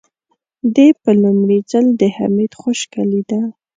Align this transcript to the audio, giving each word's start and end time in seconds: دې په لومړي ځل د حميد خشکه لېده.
دې 0.75 0.87
په 1.01 1.11
لومړي 1.21 1.59
ځل 1.71 1.85
د 1.99 2.01
حميد 2.15 2.51
خشکه 2.61 3.01
لېده. 3.11 3.41